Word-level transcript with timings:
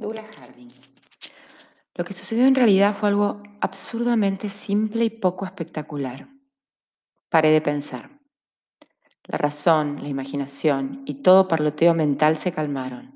Douglas 0.00 0.34
Harding. 0.34 0.70
Lo 1.94 2.04
que 2.04 2.14
sucedió 2.14 2.46
en 2.46 2.54
realidad 2.54 2.94
fue 2.94 3.10
algo 3.10 3.42
absurdamente 3.60 4.48
simple 4.48 5.04
y 5.04 5.10
poco 5.10 5.44
espectacular. 5.44 6.26
Paré 7.28 7.50
de 7.50 7.60
pensar. 7.60 8.18
La 9.26 9.36
razón, 9.36 9.98
la 10.00 10.08
imaginación 10.08 11.02
y 11.04 11.16
todo 11.16 11.48
parloteo 11.48 11.92
mental 11.92 12.38
se 12.38 12.50
calmaron. 12.50 13.12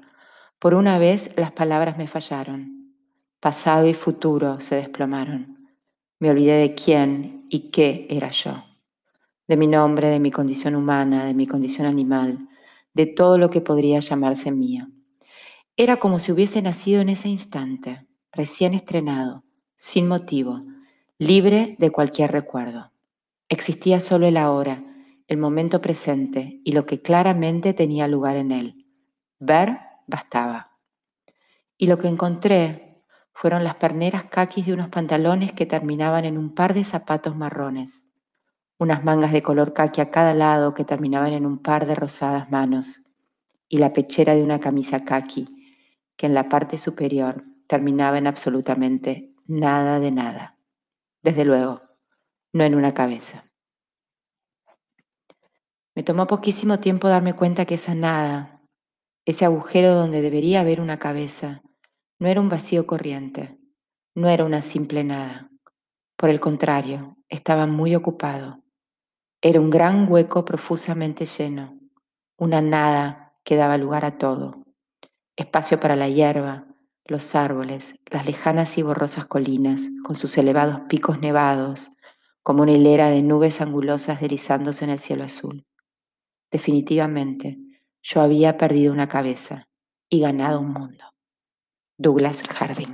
Por 0.58 0.74
una 0.74 0.98
vez 0.98 1.30
las 1.36 1.52
palabras 1.52 1.96
me 1.96 2.06
fallaron. 2.06 2.94
Pasado 3.40 3.86
y 3.88 3.94
futuro 3.94 4.60
se 4.60 4.76
desplomaron. 4.76 5.70
Me 6.20 6.28
olvidé 6.28 6.58
de 6.58 6.74
quién 6.74 7.46
y 7.48 7.70
qué 7.70 8.06
era 8.10 8.28
yo. 8.28 8.62
De 9.48 9.56
mi 9.56 9.68
nombre, 9.68 10.08
de 10.08 10.20
mi 10.20 10.30
condición 10.30 10.74
humana, 10.74 11.24
de 11.24 11.32
mi 11.32 11.46
condición 11.46 11.86
animal, 11.86 12.46
de 12.92 13.06
todo 13.06 13.38
lo 13.38 13.48
que 13.48 13.62
podría 13.62 14.00
llamarse 14.00 14.52
mío. 14.52 14.86
Era 15.76 15.96
como 15.96 16.20
si 16.20 16.30
hubiese 16.30 16.62
nacido 16.62 17.00
en 17.00 17.08
ese 17.08 17.28
instante, 17.28 18.06
recién 18.30 18.74
estrenado, 18.74 19.42
sin 19.74 20.06
motivo, 20.06 20.62
libre 21.18 21.74
de 21.80 21.90
cualquier 21.90 22.30
recuerdo. 22.30 22.92
Existía 23.48 23.98
solo 23.98 24.28
el 24.28 24.36
ahora, 24.36 24.84
el 25.26 25.36
momento 25.36 25.80
presente 25.80 26.60
y 26.64 26.72
lo 26.72 26.86
que 26.86 27.02
claramente 27.02 27.74
tenía 27.74 28.06
lugar 28.06 28.36
en 28.36 28.52
él. 28.52 28.86
Ver 29.40 29.80
bastaba. 30.06 30.78
Y 31.76 31.88
lo 31.88 31.98
que 31.98 32.06
encontré 32.06 33.02
fueron 33.32 33.64
las 33.64 33.74
perneras 33.74 34.26
caquis 34.26 34.66
de 34.66 34.74
unos 34.74 34.90
pantalones 34.90 35.52
que 35.54 35.66
terminaban 35.66 36.24
en 36.24 36.38
un 36.38 36.54
par 36.54 36.72
de 36.72 36.84
zapatos 36.84 37.34
marrones, 37.34 38.06
unas 38.78 39.02
mangas 39.02 39.32
de 39.32 39.42
color 39.42 39.72
caqui 39.72 40.00
a 40.00 40.12
cada 40.12 40.34
lado 40.34 40.72
que 40.72 40.84
terminaban 40.84 41.32
en 41.32 41.44
un 41.44 41.58
par 41.58 41.84
de 41.84 41.96
rosadas 41.96 42.48
manos, 42.52 43.02
y 43.68 43.78
la 43.78 43.92
pechera 43.92 44.36
de 44.36 44.44
una 44.44 44.60
camisa 44.60 45.04
caqui 45.04 45.48
que 46.16 46.26
en 46.26 46.34
la 46.34 46.48
parte 46.48 46.78
superior 46.78 47.44
terminaba 47.66 48.18
en 48.18 48.26
absolutamente 48.26 49.34
nada 49.46 49.98
de 50.00 50.10
nada. 50.10 50.58
Desde 51.22 51.44
luego, 51.44 51.82
no 52.52 52.64
en 52.64 52.74
una 52.74 52.94
cabeza. 52.94 53.44
Me 55.94 56.02
tomó 56.02 56.26
poquísimo 56.26 56.80
tiempo 56.80 57.08
darme 57.08 57.34
cuenta 57.34 57.64
que 57.66 57.74
esa 57.74 57.94
nada, 57.94 58.60
ese 59.24 59.44
agujero 59.44 59.94
donde 59.94 60.22
debería 60.22 60.60
haber 60.60 60.80
una 60.80 60.98
cabeza, 60.98 61.62
no 62.18 62.28
era 62.28 62.40
un 62.40 62.48
vacío 62.48 62.86
corriente, 62.86 63.58
no 64.14 64.28
era 64.28 64.44
una 64.44 64.60
simple 64.60 65.04
nada. 65.04 65.50
Por 66.16 66.30
el 66.30 66.40
contrario, 66.40 67.16
estaba 67.28 67.66
muy 67.66 67.94
ocupado. 67.94 68.62
Era 69.40 69.60
un 69.60 69.70
gran 69.70 70.10
hueco 70.10 70.44
profusamente 70.44 71.26
lleno, 71.26 71.78
una 72.36 72.60
nada 72.60 73.36
que 73.44 73.56
daba 73.56 73.76
lugar 73.76 74.04
a 74.04 74.18
todo, 74.18 74.63
espacio 75.36 75.80
para 75.80 75.96
la 75.96 76.08
hierba, 76.08 76.66
los 77.06 77.34
árboles, 77.34 77.96
las 78.10 78.26
lejanas 78.26 78.78
y 78.78 78.82
borrosas 78.82 79.26
colinas, 79.26 79.82
con 80.04 80.16
sus 80.16 80.38
elevados 80.38 80.80
picos 80.88 81.20
nevados, 81.20 81.90
como 82.42 82.62
una 82.62 82.72
hilera 82.72 83.08
de 83.10 83.22
nubes 83.22 83.60
angulosas 83.60 84.20
deslizándose 84.20 84.84
en 84.84 84.90
el 84.90 84.98
cielo 84.98 85.24
azul. 85.24 85.66
Definitivamente, 86.50 87.58
yo 88.02 88.20
había 88.20 88.56
perdido 88.56 88.92
una 88.92 89.08
cabeza 89.08 89.66
y 90.08 90.20
ganado 90.20 90.60
un 90.60 90.72
mundo. 90.72 91.04
Douglas 91.98 92.42
Harding. 92.42 92.92